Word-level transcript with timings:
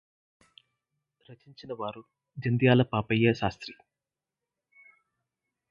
రచించినవారు 1.25 2.01
Jandhyala 2.37 2.81
Papayya 2.83 3.33
Sastry 3.33 3.73